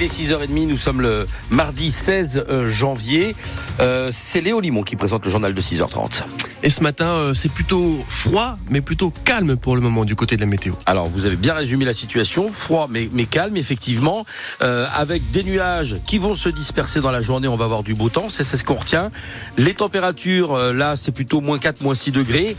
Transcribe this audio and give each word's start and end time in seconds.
Il 0.00 0.04
est 0.04 0.32
6h30, 0.32 0.66
nous 0.66 0.78
sommes 0.78 1.02
le 1.02 1.26
mardi 1.50 1.90
16 1.90 2.46
euh, 2.48 2.68
janvier. 2.68 3.36
Euh, 3.80 4.08
c'est 4.10 4.40
Léo 4.40 4.58
Limon 4.58 4.82
qui 4.82 4.96
présente 4.96 5.26
le 5.26 5.30
journal 5.30 5.52
de 5.52 5.60
6h30. 5.60 6.24
Et 6.62 6.70
ce 6.70 6.82
matin, 6.82 7.08
euh, 7.08 7.34
c'est 7.34 7.50
plutôt 7.50 8.02
froid, 8.08 8.56
mais 8.70 8.80
plutôt 8.80 9.12
calme 9.24 9.58
pour 9.58 9.74
le 9.74 9.82
moment 9.82 10.06
du 10.06 10.16
côté 10.16 10.36
de 10.36 10.40
la 10.40 10.46
météo. 10.46 10.72
Alors, 10.86 11.06
vous 11.06 11.26
avez 11.26 11.36
bien 11.36 11.52
résumé 11.52 11.84
la 11.84 11.92
situation. 11.92 12.48
Froid, 12.50 12.86
mais, 12.88 13.10
mais 13.12 13.26
calme, 13.26 13.58
effectivement. 13.58 14.24
Euh, 14.62 14.86
avec 14.94 15.30
des 15.32 15.42
nuages 15.42 15.96
qui 16.06 16.16
vont 16.16 16.34
se 16.34 16.48
disperser 16.48 17.00
dans 17.00 17.10
la 17.10 17.20
journée, 17.20 17.48
on 17.48 17.56
va 17.56 17.66
avoir 17.66 17.82
du 17.82 17.92
beau 17.92 18.08
temps. 18.08 18.30
C'est 18.30 18.44
ce 18.44 18.64
qu'on 18.64 18.76
retient. 18.76 19.10
Les 19.58 19.74
températures, 19.74 20.72
là, 20.72 20.96
c'est 20.96 21.12
plutôt 21.12 21.42
moins 21.42 21.58
4, 21.58 21.82
moins 21.82 21.94
6 21.94 22.10
degrés. 22.10 22.56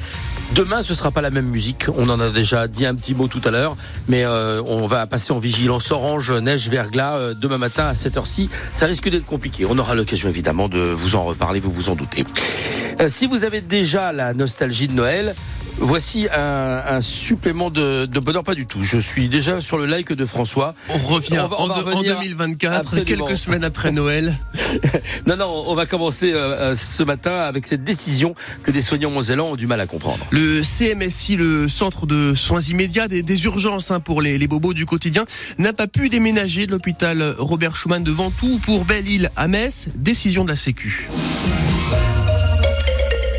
Demain, 0.55 0.83
ce 0.83 0.93
sera 0.93 1.11
pas 1.11 1.21
la 1.21 1.29
même 1.29 1.47
musique. 1.47 1.85
On 1.97 2.09
en 2.09 2.19
a 2.19 2.29
déjà 2.29 2.67
dit 2.67 2.85
un 2.85 2.93
petit 2.93 3.15
mot 3.15 3.27
tout 3.27 3.39
à 3.45 3.51
l'heure, 3.51 3.77
mais 4.09 4.25
euh, 4.25 4.61
on 4.67 4.85
va 4.85 5.07
passer 5.07 5.31
en 5.31 5.39
vigilance 5.39 5.91
orange, 5.91 6.29
neige, 6.31 6.67
verglas 6.67 7.15
euh, 7.17 7.33
demain 7.33 7.57
matin 7.57 7.85
à 7.85 7.95
cette 7.95 8.17
heure-ci. 8.17 8.49
Ça 8.73 8.85
risque 8.85 9.09
d'être 9.09 9.25
compliqué. 9.25 9.65
On 9.65 9.77
aura 9.77 9.95
l'occasion 9.95 10.27
évidemment 10.27 10.67
de 10.67 10.79
vous 10.79 11.15
en 11.15 11.23
reparler, 11.23 11.61
vous 11.61 11.71
vous 11.71 11.89
en 11.89 11.95
doutez. 11.95 12.25
Euh, 12.99 13.07
si 13.07 13.27
vous 13.27 13.45
avez 13.45 13.61
déjà 13.61 14.11
la 14.11 14.33
nostalgie 14.33 14.87
de 14.87 14.93
Noël, 14.93 15.35
voici 15.79 16.27
un, 16.33 16.83
un 16.85 17.01
supplément 17.01 17.69
de, 17.69 18.05
de, 18.05 18.19
bonheur. 18.19 18.43
Pas 18.43 18.55
du 18.55 18.65
tout. 18.65 18.83
Je 18.83 18.97
suis 18.97 19.29
déjà 19.29 19.61
sur 19.61 19.77
le 19.77 19.85
like 19.85 20.11
de 20.11 20.25
François. 20.25 20.73
On 20.89 20.97
revient 20.97 21.39
on 21.39 21.47
va, 21.47 21.55
on 21.59 21.69
en, 21.69 21.81
va 21.81 21.95
en, 21.95 22.01
2024, 22.01 22.75
absolument. 22.75 23.05
quelques 23.05 23.37
semaines 23.37 23.63
après 23.63 23.91
Noël. 23.91 24.37
non, 25.27 25.37
non, 25.37 25.63
on 25.67 25.75
va 25.75 25.85
commencer 25.85 26.33
euh, 26.33 26.75
ce 26.75 27.03
matin 27.03 27.39
avec 27.39 27.67
cette 27.67 27.83
décision 27.83 28.35
que 28.63 28.71
des 28.71 28.81
soignants 28.81 29.11
mosellans 29.11 29.51
ont 29.51 29.55
du 29.55 29.67
mal 29.67 29.79
à 29.79 29.85
comprendre. 29.85 30.25
Le 30.31 30.61
CMSI, 30.63 31.35
le 31.35 31.67
centre 31.67 32.05
de 32.05 32.33
soins 32.35 32.61
immédiats 32.61 33.07
des, 33.07 33.21
des 33.21 33.43
urgences 33.45 33.91
hein, 33.91 33.99
pour 33.99 34.21
les, 34.21 34.37
les, 34.37 34.47
bobos 34.47 34.73
du 34.73 34.85
quotidien, 34.85 35.25
n'a 35.57 35.73
pas 35.73 35.87
pu 35.87 36.09
déménager 36.09 36.65
de 36.65 36.71
l'hôpital 36.71 37.35
Robert 37.37 37.75
Schumann 37.75 38.03
de 38.03 38.11
Ventoux 38.11 38.59
pour 38.63 38.85
Belle-Île 38.85 39.31
à 39.35 39.47
Metz. 39.47 39.87
Décision 39.95 40.43
de 40.43 40.49
la 40.49 40.55
Sécu. 40.55 41.09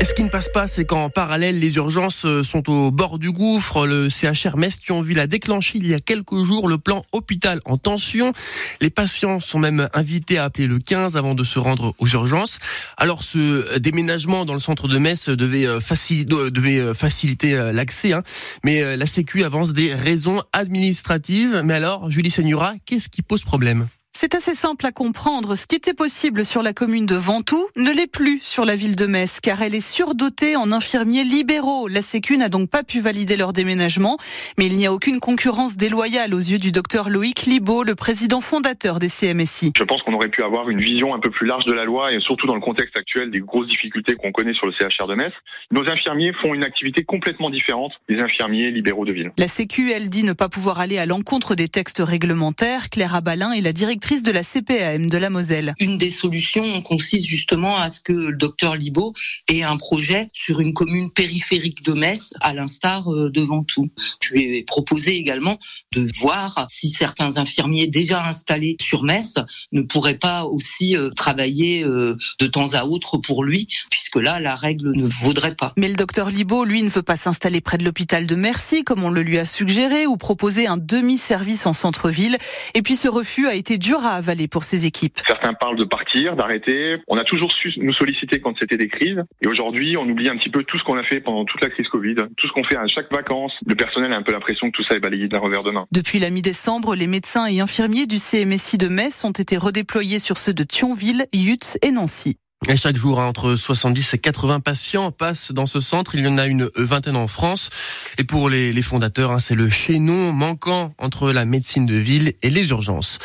Ce 0.03 0.13
qui 0.13 0.23
ne 0.23 0.29
passe 0.29 0.49
pas, 0.49 0.67
c'est 0.67 0.85
qu'en 0.85 1.09
parallèle, 1.09 1.59
les 1.59 1.75
urgences 1.77 2.27
sont 2.43 2.69
au 2.69 2.91
bord 2.91 3.19
du 3.19 3.31
gouffre. 3.31 3.87
Le 3.87 4.09
CHR 4.09 4.57
Metz-Thionville 4.57 5.19
a 5.19 5.27
déclenché 5.27 5.77
il 5.77 5.87
y 5.87 5.93
a 5.93 5.99
quelques 5.99 6.43
jours 6.43 6.67
le 6.67 6.77
plan 6.77 7.05
hôpital 7.13 7.61
en 7.63 7.77
tension. 7.77 8.33
Les 8.81 8.89
patients 8.89 9.39
sont 9.39 9.59
même 9.59 9.87
invités 9.93 10.37
à 10.37 10.43
appeler 10.43 10.67
le 10.67 10.77
15 10.77 11.15
avant 11.15 11.35
de 11.35 11.43
se 11.43 11.57
rendre 11.57 11.95
aux 11.99 12.07
urgences. 12.07 12.59
Alors 12.97 13.23
ce 13.23 13.79
déménagement 13.79 14.43
dans 14.43 14.53
le 14.53 14.59
centre 14.59 14.89
de 14.89 14.97
Metz 14.97 15.29
devait, 15.29 15.79
faciliter, 15.79 16.51
devait 16.51 16.93
faciliter 16.93 17.71
l'accès, 17.71 18.11
hein. 18.11 18.23
mais 18.63 18.97
la 18.97 19.05
Sécu 19.05 19.43
avance 19.43 19.71
des 19.71 19.93
raisons 19.95 20.43
administratives. 20.51 21.61
Mais 21.63 21.75
alors, 21.75 22.11
Julie 22.11 22.29
Seigneura, 22.29 22.73
qu'est-ce 22.85 23.07
qui 23.07 23.21
pose 23.21 23.43
problème? 23.43 23.87
C'est 24.23 24.35
assez 24.35 24.55
simple 24.55 24.85
à 24.85 24.93
comprendre. 24.93 25.55
Ce 25.55 25.67
qui 25.67 25.75
était 25.75 25.93
possible 25.93 26.45
sur 26.45 26.63
la 26.63 26.71
commune 26.71 27.05
de 27.05 27.15
Ventoux 27.15 27.67
ne 27.75 27.91
l'est 27.91 28.09
plus 28.09 28.41
sur 28.41 28.63
la 28.63 28.77
ville 28.77 28.95
de 28.95 29.05
Metz, 29.05 29.41
car 29.41 29.61
elle 29.61 29.75
est 29.75 29.85
surdotée 29.85 30.55
en 30.55 30.71
infirmiers 30.71 31.25
libéraux. 31.25 31.89
La 31.89 32.01
Sécu 32.01 32.37
n'a 32.37 32.47
donc 32.47 32.69
pas 32.69 32.83
pu 32.83 33.01
valider 33.01 33.35
leur 33.35 33.51
déménagement, 33.51 34.17
mais 34.57 34.67
il 34.67 34.77
n'y 34.77 34.87
a 34.87 34.93
aucune 34.93 35.19
concurrence 35.19 35.75
déloyale 35.75 36.33
aux 36.33 36.39
yeux 36.39 36.57
du 36.57 36.71
docteur 36.71 37.09
Loïc 37.09 37.47
Libaud, 37.47 37.83
le 37.83 37.95
président 37.95 38.39
fondateur 38.39 38.99
des 38.99 39.09
CMSI. 39.09 39.73
Je 39.77 39.83
pense 39.83 40.01
qu'on 40.03 40.13
aurait 40.13 40.29
pu 40.29 40.41
avoir 40.41 40.69
une 40.69 40.79
vision 40.79 41.13
un 41.13 41.19
peu 41.19 41.29
plus 41.29 41.45
large 41.45 41.65
de 41.65 41.73
la 41.73 41.83
loi, 41.83 42.13
et 42.13 42.21
surtout 42.21 42.47
dans 42.47 42.55
le 42.55 42.61
contexte 42.61 42.97
actuel 42.97 43.29
des 43.29 43.41
grosses 43.41 43.67
difficultés 43.67 44.15
qu'on 44.15 44.31
connaît 44.31 44.53
sur 44.53 44.67
le 44.67 44.71
CHR 44.71 45.05
de 45.05 45.15
Metz. 45.15 45.33
Nos 45.71 45.83
infirmiers 45.91 46.31
font 46.41 46.53
une 46.53 46.63
activité 46.63 47.03
complètement 47.03 47.49
différente 47.49 47.91
des 48.07 48.21
infirmiers 48.21 48.71
libéraux 48.71 49.03
de 49.03 49.11
ville. 49.11 49.33
La 49.37 49.47
Sécu, 49.47 49.91
elle 49.91 50.07
dit 50.07 50.23
ne 50.23 50.31
pas 50.31 50.47
pouvoir 50.47 50.79
aller 50.79 50.97
à 50.97 51.05
l'encontre 51.05 51.55
des 51.55 51.67
textes 51.67 52.01
réglementaires. 52.01 52.89
Claire 52.89 53.15
Abalin 53.15 53.51
est 53.51 53.59
la 53.59 53.73
directrice 53.73 54.12
de 54.21 54.31
la 54.31 54.43
CPAM 54.43 55.09
de 55.09 55.17
la 55.17 55.31
Moselle. 55.31 55.73
Une 55.79 55.97
des 55.97 56.11
solutions 56.11 56.81
consiste 56.81 57.25
justement 57.25 57.77
à 57.77 57.89
ce 57.89 57.99
que 57.99 58.13
le 58.13 58.37
docteur 58.37 58.75
Libaud 58.75 59.13
ait 59.47 59.63
un 59.63 59.77
projet 59.77 60.29
sur 60.33 60.59
une 60.59 60.73
commune 60.73 61.09
périphérique 61.09 61.83
de 61.83 61.93
Metz, 61.93 62.33
à 62.41 62.53
l'instar 62.53 63.09
de 63.09 63.41
Ventoux. 63.41 63.89
Je 64.21 64.33
lui 64.33 64.57
ai 64.57 64.63
proposé 64.63 65.15
également 65.15 65.57
de 65.93 66.07
voir 66.19 66.65
si 66.69 66.89
certains 66.89 67.37
infirmiers 67.37 67.87
déjà 67.87 68.23
installés 68.23 68.75
sur 68.79 69.03
Metz 69.03 69.35
ne 69.71 69.81
pourraient 69.81 70.19
pas 70.19 70.43
aussi 70.43 70.95
travailler 71.15 71.83
de 71.83 72.45
temps 72.45 72.73
à 72.73 72.85
autre 72.85 73.17
pour 73.17 73.43
lui, 73.43 73.67
puisque 73.89 74.17
là, 74.17 74.39
la 74.39 74.53
règle 74.53 74.91
ne 74.95 75.07
vaudrait 75.07 75.55
pas. 75.55 75.73
Mais 75.77 75.87
le 75.87 75.95
docteur 75.95 76.29
Libaud, 76.29 76.65
lui, 76.65 76.83
ne 76.83 76.89
veut 76.89 77.01
pas 77.01 77.17
s'installer 77.17 77.61
près 77.61 77.77
de 77.77 77.85
l'hôpital 77.85 78.27
de 78.27 78.35
Mercy, 78.35 78.83
comme 78.83 79.03
on 79.03 79.09
le 79.09 79.21
lui 79.21 79.39
a 79.39 79.45
suggéré, 79.45 80.05
ou 80.05 80.17
proposer 80.17 80.67
un 80.67 80.77
demi-service 80.77 81.65
en 81.65 81.73
centre-ville. 81.73 82.37
Et 82.73 82.81
puis 82.81 82.95
ce 82.95 83.07
refus 83.07 83.47
a 83.47 83.55
été 83.55 83.77
dur 83.77 84.02
à 84.05 84.11
avaler 84.11 84.47
pour 84.47 84.63
ces 84.63 84.85
équipes. 84.85 85.19
Certains 85.27 85.53
parlent 85.53 85.77
de 85.77 85.85
partir, 85.85 86.35
d'arrêter. 86.35 86.97
On 87.07 87.17
a 87.17 87.23
toujours 87.23 87.51
su 87.51 87.73
nous 87.77 87.93
solliciter 87.93 88.39
quand 88.39 88.53
c'était 88.59 88.77
des 88.77 88.87
crises. 88.87 89.21
Et 89.43 89.47
aujourd'hui, 89.47 89.95
on 89.97 90.07
oublie 90.07 90.29
un 90.29 90.37
petit 90.37 90.49
peu 90.49 90.63
tout 90.63 90.77
ce 90.77 90.83
qu'on 90.83 90.97
a 90.97 91.03
fait 91.03 91.19
pendant 91.19 91.45
toute 91.45 91.63
la 91.63 91.69
crise 91.69 91.87
Covid, 91.87 92.15
tout 92.37 92.47
ce 92.47 92.53
qu'on 92.53 92.63
fait 92.63 92.77
à 92.77 92.87
chaque 92.87 93.11
vacances. 93.13 93.53
Le 93.65 93.75
personnel 93.75 94.13
a 94.13 94.17
un 94.17 94.21
peu 94.21 94.33
l'impression 94.33 94.71
que 94.71 94.77
tout 94.77 94.83
ça 94.89 94.95
est 94.95 94.99
balayé 94.99 95.27
d'un 95.27 95.39
revers 95.39 95.63
de 95.63 95.71
main. 95.71 95.85
Depuis 95.91 96.19
la 96.19 96.29
mi-décembre, 96.29 96.95
les 96.95 97.07
médecins 97.07 97.45
et 97.47 97.59
infirmiers 97.59 98.05
du 98.05 98.17
CMSI 98.17 98.77
de 98.77 98.87
Metz 98.87 99.23
ont 99.23 99.31
été 99.31 99.57
redéployés 99.57 100.19
sur 100.19 100.37
ceux 100.37 100.53
de 100.53 100.63
Thionville, 100.63 101.25
Yutz 101.33 101.77
et 101.81 101.91
Nancy. 101.91 102.37
Et 102.69 102.77
chaque 102.77 102.95
jour, 102.95 103.19
entre 103.19 103.55
70 103.55 104.13
et 104.13 104.17
80 104.17 104.61
patients 104.61 105.11
passent 105.11 105.51
dans 105.51 105.65
ce 105.65 105.81
centre. 105.81 106.15
Il 106.15 106.25
y 106.25 106.27
en 106.27 106.37
a 106.37 106.47
une 106.47 106.69
vingtaine 106.75 107.17
en 107.17 107.27
France. 107.27 107.69
Et 108.17 108.23
pour 108.23 108.49
les, 108.49 108.81
fondateurs, 108.81 109.31
hein, 109.31 109.39
c'est 109.39 109.53
le 109.53 109.69
chaînon 109.69 110.31
manquant 110.31 110.93
entre 110.97 111.31
la 111.31 111.43
médecine 111.43 111.85
de 111.85 111.95
ville 111.95 112.33
et 112.41 112.49
les 112.49 112.69
urgences. 112.69 113.19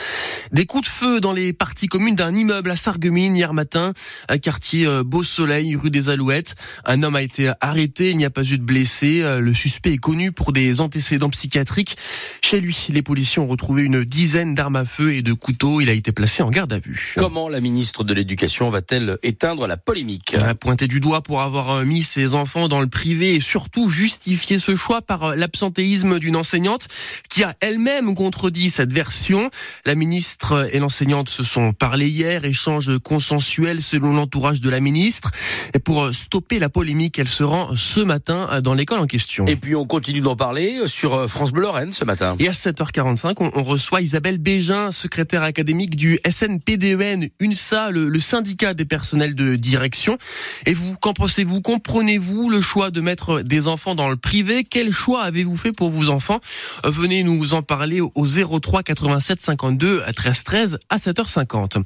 Des 0.51 0.67
coups 0.67 0.89
de 0.89 0.93
feu 0.93 1.21
dans 1.21 1.33
les 1.33 1.53
parties 1.53 1.87
communes 1.87 2.17
d'un 2.17 2.35
immeuble 2.35 2.71
à 2.71 2.77
Sarreguemines 2.77 3.37
hier 3.37 3.55
matin, 3.55 3.93
un 4.29 4.39
quartier 4.39 4.87
Beau 5.05 5.23
Soleil, 5.23 5.77
rue 5.77 5.91
des 5.91 6.09
Alouettes. 6.09 6.57
Un 6.85 7.05
homme 7.05 7.17
a 7.17 7.23
été 7.23 7.53
arrêté, 7.61 8.11
il 8.11 8.17
n'y 8.17 8.25
a 8.25 8.31
pas 8.31 8.45
eu 8.45 8.59
de 8.59 8.65
blessés. 8.65 9.23
Le 9.23 9.55
suspect 9.55 9.93
est 9.93 9.99
connu 9.99 10.33
pour 10.33 10.53
des 10.53 10.81
antécédents 10.81 11.31
psychiatriques. 11.31 11.97
Chez 12.43 12.61
lui, 12.61 12.89
les 12.91 13.03
policiers 13.03 13.41
ont 13.41 13.49
retrouvé 13.49 13.83
une 13.83 14.05
dizaine 14.05 14.55
d'armes 14.55 14.77
à 14.77 14.85
feu 14.85 15.15
et 15.15 15.23
de 15.23 15.33
couteaux. 15.33 15.81
Il 15.81 15.89
a 15.89 15.93
été 15.93 16.11
placé 16.11 16.43
en 16.43 16.51
garde 16.51 16.73
à 16.73 16.81
vue. 16.81 17.15
Comment 17.17 17.49
la 17.49 17.61
ministre 17.61 18.03
de 18.03 18.15
l'Éducation 18.15 18.69
va-t-elle 18.69 19.19
éteindre 19.29 19.67
la 19.67 19.77
polémique. 19.77 20.37
Pointé 20.61 20.87
du 20.87 21.01
doigt 21.01 21.23
pour 21.23 21.41
avoir 21.43 21.85
mis 21.85 22.03
ses 22.03 22.35
enfants 22.35 22.69
dans 22.69 22.81
le 22.81 22.89
privé 22.89 23.35
et 23.35 23.41
surtout 23.41 23.91
justifier 23.91 24.59
ce 24.59 24.75
choix 24.75 25.03
par 25.03 25.37
l'absentéisme 25.37 26.19
d'une 26.19 26.37
enseignante 26.37 26.89
qui 27.29 27.45
a 27.45 27.55
elle-même 27.61 28.15
contredit 28.15 28.71
cette 28.71 28.93
version. 28.93 29.51
La 29.85 29.95
ministre 29.95 30.69
et 30.73 30.79
l'enseignante 30.79 31.29
se 31.29 31.43
sont 31.43 31.73
parlé 31.73 32.09
hier, 32.09 32.45
échange 32.45 32.99
consensuel 32.99 33.83
selon 33.83 34.15
l'entourage 34.15 34.61
de 34.61 34.71
la 34.71 34.81
ministre. 34.81 35.31
Et 35.75 35.79
pour 35.79 36.15
stopper 36.15 36.59
la 36.59 36.69
polémique, 36.69 37.19
elle 37.19 37.29
se 37.29 37.45
rend 37.45 37.77
ce 37.77 38.01
matin 38.01 38.61
dans 38.63 38.75
l'école 38.75 39.01
en 39.01 39.07
question. 39.07 39.45
Et 39.47 39.57
puis 39.57 39.75
on 39.75 39.87
continue 39.87 40.21
d'en 40.21 40.37
parler 40.37 40.87
sur 40.87 41.29
France 41.31 41.53
Bleu 41.53 41.63
Lorraine 41.63 41.93
ce 41.93 42.05
matin. 42.05 42.37
Et 42.39 42.49
à 42.49 42.53
7h45, 42.53 43.51
on, 43.55 43.63
reçoit 43.63 44.01
Isabelle 44.01 44.39
Bégin, 44.39 44.93
secrétaire 44.93 45.43
académique 45.43 45.97
du 45.97 46.19
SNPDEN, 46.29 47.29
UNSA, 47.41 47.91
le, 47.91 48.21
syndicat 48.21 48.75
des 48.75 48.85
de 49.27 49.57
direction. 49.57 50.19
Et 50.67 50.75
vous, 50.75 50.97
qu'en 50.97 51.13
pensez-vous? 51.13 51.61
Comprenez-vous 51.61 52.49
le 52.49 52.61
choix 52.61 52.91
de 52.91 53.01
mettre 53.01 53.41
des 53.41 53.67
enfants 53.69 53.95
dans 53.95 54.09
le 54.09 54.17
privé? 54.17 54.65
Quel 54.65 54.93
choix 54.93 55.23
avez-vous 55.23 55.57
fait 55.57 55.73
pour 55.73 55.91
vos 55.91 56.11
enfants? 56.11 56.41
Venez 56.85 57.23
nous 57.23 57.55
en 57.55 57.63
parler 57.63 58.01
au 58.01 58.27
03 58.27 58.83
87 58.83 59.41
52 59.41 60.03
13 60.15 60.45
13 60.45 60.79
à 60.89 60.97
7h50. 60.97 61.83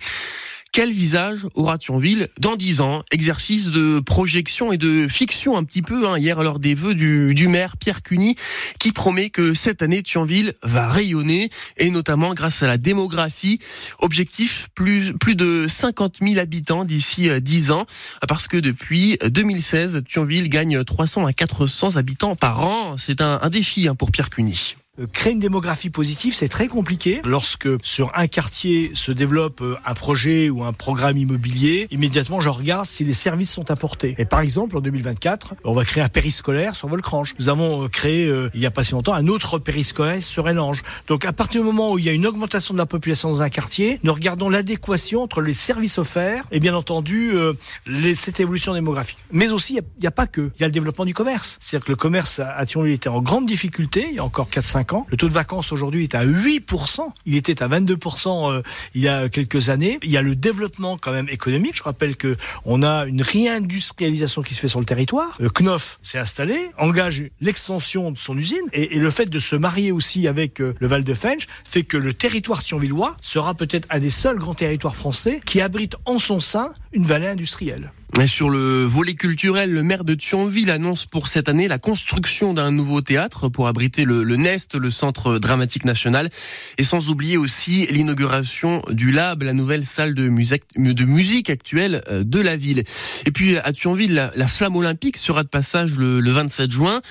Quel 0.73 0.91
visage 0.91 1.47
aura 1.55 1.77
Thionville 1.77 2.29
dans 2.41 2.57
dix 2.57 2.81
ans? 2.81 3.03
Exercice 3.11 3.67
de 3.67 4.01
projection 4.01 4.73
et 4.73 4.79
de 4.79 5.07
fiction 5.07 5.59
un 5.59 5.65
petit 5.65 5.83
peu, 5.83 6.09
hein, 6.09 6.17
hier 6.17 6.43
lors 6.43 6.59
des 6.59 6.73
vœux 6.73 6.95
du, 6.95 7.47
maire 7.47 7.77
Pierre 7.77 8.01
Cuny, 8.01 8.37
qui 8.79 8.93
promet 8.93 9.29
que 9.29 9.53
cette 9.53 9.83
année 9.83 10.03
Thionville 10.03 10.55
va 10.63 10.89
rayonner, 10.89 11.51
et 11.77 11.91
notamment 11.91 12.33
grâce 12.33 12.63
à 12.63 12.69
la 12.69 12.79
démographie. 12.79 13.59
Objectif, 13.99 14.71
plus, 14.75 15.13
plus 15.13 15.35
de 15.35 15.67
50 15.69 16.21
000 16.23 16.39
habitants 16.39 16.87
d'ici 16.87 17.29
10 17.39 17.71
ans, 17.71 17.85
parce 18.27 18.49
que 18.49 18.57
depuis 18.57 19.19
2016, 19.23 20.05
Thionville 20.09 20.49
gagne 20.49 20.83
300 20.83 21.27
à 21.27 21.35
400 21.35 21.97
habitants 21.97 22.35
par 22.35 22.67
an. 22.67 22.97
C'est 22.97 23.21
un, 23.21 23.39
un 23.43 23.51
défi 23.51 23.89
hein, 23.89 23.95
pour 23.95 24.11
Pierre 24.11 24.31
Cuny. 24.31 24.77
Créer 25.15 25.33
une 25.33 25.39
démographie 25.39 25.89
positive, 25.89 26.35
c'est 26.35 26.51
très 26.51 26.69
compliqué. 26.69 27.23
Lorsque 27.25 27.67
sur 27.83 28.11
un 28.15 28.27
quartier 28.27 28.91
se 28.93 29.11
développe 29.11 29.63
un 29.87 29.95
projet 29.95 30.51
ou 30.51 30.65
un 30.65 30.75
programme 30.75 31.17
immobilier, 31.17 31.87
immédiatement 31.91 32.43
je 32.43 32.51
regarde 32.51 32.85
si 32.85 33.03
les 33.03 33.15
services 33.15 33.51
sont 33.51 33.71
apportés. 33.71 34.15
Et 34.19 34.27
par 34.27 34.41
exemple, 34.41 34.77
en 34.77 34.83
2024, 34.83 35.55
on 35.65 35.73
va 35.73 35.87
créer 35.87 36.03
un 36.03 36.11
périscolaire 36.11 36.75
sur 36.75 36.89
Volcrange. 36.89 37.35
Nous 37.39 37.49
avons 37.49 37.89
créé, 37.89 38.29
euh, 38.29 38.51
il 38.53 38.61
n'y 38.61 38.67
a 38.67 38.71
pas 38.71 38.85
si 38.85 38.93
longtemps, 38.93 39.15
un 39.15 39.29
autre 39.29 39.59
périscolaire 39.59 40.23
sur 40.23 40.47
Elange. 40.47 40.83
Donc 41.07 41.25
à 41.25 41.33
partir 41.33 41.63
du 41.63 41.67
moment 41.67 41.93
où 41.93 41.99
il 41.99 42.05
y 42.05 42.11
a 42.11 42.13
une 42.13 42.27
augmentation 42.27 42.75
de 42.75 42.79
la 42.79 42.85
population 42.85 43.31
dans 43.31 43.41
un 43.41 43.49
quartier, 43.49 43.99
nous 44.03 44.13
regardons 44.13 44.51
l'adéquation 44.51 45.23
entre 45.23 45.41
les 45.41 45.55
services 45.55 45.97
offerts 45.97 46.45
et 46.51 46.61
bien 46.61 46.75
entendu 46.75 47.31
euh, 47.33 47.55
les, 47.87 48.15
cette 48.15 48.41
évolution 48.41 48.75
démographique. 48.75 49.25
Mais 49.31 49.53
aussi, 49.53 49.73
il 49.73 49.83
n'y 50.03 50.07
a, 50.07 50.11
pas 50.11 50.27
que. 50.27 50.51
Il 50.57 50.61
y 50.61 50.65
a 50.65 50.67
le 50.67 50.73
développement 50.73 51.07
du 51.07 51.15
commerce. 51.15 51.57
C'est-à-dire 51.63 51.87
que 51.87 51.93
le 51.93 51.97
commerce 51.97 52.41
à 52.41 52.67
Thionville 52.67 52.93
était 52.93 53.09
en 53.09 53.23
grande 53.23 53.47
difficulté 53.47 54.07
il 54.11 54.17
y 54.17 54.19
a 54.19 54.25
encore 54.25 54.51
4-5 54.51 54.82
5 54.83 54.93
ans. 54.95 55.07
Le 55.11 55.17
taux 55.17 55.29
de 55.29 55.33
vacances 55.33 55.73
aujourd'hui 55.73 56.05
est 56.05 56.15
à 56.15 56.27
8%. 56.27 57.01
Il 57.27 57.37
était 57.37 57.63
à 57.63 57.69
22% 57.69 58.53
euh, 58.53 58.63
il 58.95 59.03
y 59.03 59.09
a 59.09 59.29
quelques 59.29 59.69
années. 59.69 59.99
Il 60.03 60.11
y 60.11 60.17
a 60.17 60.23
le 60.23 60.35
développement 60.35 60.99
quand 60.99 61.13
même 61.13 61.29
économique. 61.29 61.77
Je 61.77 61.83
rappelle 61.83 62.17
que 62.17 62.37
on 62.65 62.83
a 62.83 63.07
une 63.07 63.23
réindustrialisation 63.23 64.43
qui 64.43 64.55
se 64.55 64.61
fait 64.61 64.69
sur 64.69 64.81
le 64.81 64.87
territoire. 64.87 65.37
Le 65.39 65.51
Knof 65.51 65.99
s'est 66.03 66.19
installé, 66.19 66.71
engage 66.79 67.25
l'extension 67.41 68.11
de 68.11 68.19
son 68.19 68.37
usine 68.37 68.67
et, 68.73 68.99
le 68.99 69.11
fait 69.11 69.27
de 69.27 69.39
se 69.39 69.57
marier 69.57 69.93
aussi 69.93 70.27
avec 70.27 70.61
euh, 70.61 70.75
le 70.81 70.87
Val 70.87 71.05
de 71.05 71.15
Fench 71.15 71.47
fait 71.65 71.83
que 71.83 71.97
le 71.97 72.13
territoire 72.13 72.63
thionvillois 72.63 73.17
sera 73.21 73.55
peut-être 73.55 73.87
un 73.91 73.99
des 73.99 74.11
seuls 74.11 74.39
grands 74.39 74.55
territoires 74.55 74.97
français 74.97 75.41
qui 75.45 75.61
abrite 75.61 75.97
en 76.05 76.19
son 76.19 76.41
sein 76.41 76.73
une 76.93 77.05
vallée 77.05 77.29
industrielle. 77.29 77.93
Sur 78.27 78.51
le 78.51 78.85
volet 78.85 79.15
culturel, 79.15 79.73
le 79.73 79.83
maire 79.83 80.05
de 80.05 80.15
Thionville 80.15 80.71
annonce 80.71 81.07
pour 81.07 81.27
cette 81.27 81.49
année 81.49 81.67
la 81.67 81.79
construction 81.79 82.55
d'un 82.55 82.71
nouveau 82.71 83.01
théâtre 83.01 83.49
pour 83.49 83.67
abriter 83.67 84.05
le, 84.05 84.23
Nest, 84.37 84.77
le 84.77 84.91
Centre 84.91 85.39
dramatique 85.39 85.85
national, 85.85 86.31
et 86.79 86.85
sans 86.85 87.09
oublier 87.09 87.37
aussi 87.37 87.87
l'inauguration 87.91 88.83
du 88.91 89.11
Lab, 89.11 89.43
la 89.43 89.55
nouvelle 89.55 89.85
salle 89.85 90.15
de 90.15 90.29
musique, 90.29 91.51
actuelle 91.51 92.05
euh, 92.09 92.23
de 92.23 92.39
la 92.39 92.55
ville. 92.55 92.85
Et 93.27 93.33
puis 93.33 93.59
à 93.59 93.73
Thionville, 93.73 94.15
la, 94.15 94.31
la 94.37 94.47
flamme 94.47 94.77
olympique 94.77 95.17
sera 95.17 95.43
de 95.43 95.49
passage 95.49 95.99
le 95.99 96.31
27 96.31 96.71
juin. 96.71 97.03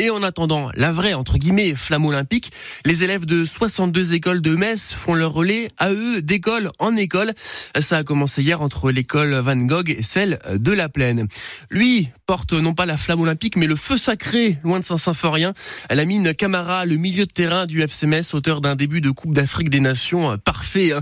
Et 0.00 0.10
en 0.10 0.22
attendant 0.22 0.70
la 0.74 0.92
vraie, 0.92 1.14
entre 1.14 1.38
guillemets, 1.38 1.74
flamme 1.74 2.06
olympique, 2.06 2.52
les 2.86 3.02
élèves 3.02 3.26
de 3.26 3.44
62 3.44 4.12
écoles 4.12 4.40
de 4.40 4.54
Metz 4.54 4.94
font 4.94 5.12
leur 5.12 5.32
relais 5.32 5.66
à 5.76 5.90
eux 5.90 6.22
d'école 6.22 6.70
en 6.78 6.94
école. 6.94 7.32
Ça 7.80 7.96
a 7.96 8.04
commencé 8.04 8.42
hier 8.42 8.62
entre 8.62 8.92
l'école 8.92 9.34
Van 9.34 9.56
Gogh 9.56 9.90
et 9.90 10.04
celle 10.04 10.38
de 10.54 10.70
la 10.70 10.88
Plaine. 10.88 11.26
Lui 11.68 12.08
porte 12.26 12.52
non 12.52 12.74
pas 12.74 12.86
la 12.86 12.96
flamme 12.96 13.22
olympique, 13.22 13.56
mais 13.56 13.66
le 13.66 13.74
feu 13.74 13.96
sacré, 13.96 14.58
loin 14.62 14.78
de 14.78 14.84
Saint-Symphorien. 14.84 15.52
La 15.90 16.04
mine 16.04 16.32
Camara, 16.32 16.84
le 16.84 16.94
milieu 16.94 17.26
de 17.26 17.32
terrain 17.32 17.66
du 17.66 17.82
FC 17.82 18.06
Metz, 18.06 18.34
auteur 18.34 18.60
d'un 18.60 18.76
début 18.76 19.00
de 19.00 19.10
Coupe 19.10 19.34
d'Afrique 19.34 19.68
des 19.68 19.80
Nations 19.80 20.38
parfait. 20.38 20.92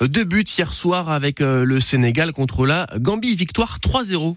Deux 0.00 0.24
buts 0.24 0.44
hier 0.56 0.72
soir 0.74 1.10
avec 1.10 1.40
le 1.40 1.80
Sénégal 1.80 2.32
contre 2.32 2.66
la 2.66 2.86
Gambie. 3.00 3.34
Victoire 3.34 3.80
3-0. 3.84 4.32